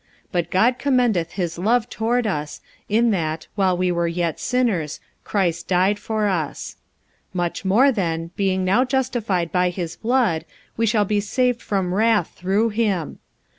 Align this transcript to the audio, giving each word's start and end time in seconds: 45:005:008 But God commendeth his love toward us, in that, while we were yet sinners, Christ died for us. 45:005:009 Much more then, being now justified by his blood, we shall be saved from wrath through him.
45:005:008 0.31 0.31
But 0.31 0.49
God 0.49 0.77
commendeth 0.79 1.31
his 1.33 1.57
love 1.59 1.87
toward 1.87 2.25
us, 2.25 2.59
in 2.89 3.11
that, 3.11 3.45
while 3.53 3.77
we 3.77 3.91
were 3.91 4.07
yet 4.07 4.39
sinners, 4.39 4.99
Christ 5.23 5.67
died 5.67 5.99
for 5.99 6.25
us. 6.25 6.77
45:005:009 7.35 7.35
Much 7.35 7.65
more 7.65 7.91
then, 7.91 8.31
being 8.35 8.65
now 8.65 8.83
justified 8.83 9.51
by 9.51 9.69
his 9.69 9.95
blood, 9.95 10.43
we 10.75 10.87
shall 10.87 11.05
be 11.05 11.19
saved 11.19 11.61
from 11.61 11.93
wrath 11.93 12.31
through 12.35 12.69
him. 12.69 13.19